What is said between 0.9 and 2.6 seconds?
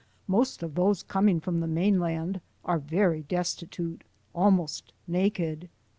coming from the mainland